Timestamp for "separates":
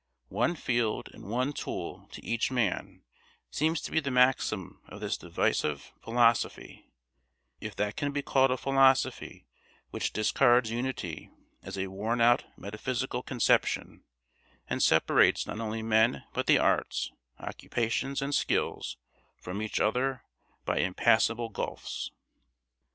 14.81-15.45